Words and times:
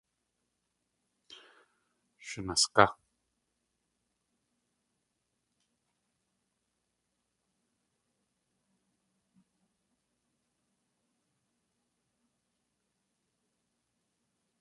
Shunasgá! 2.27 2.85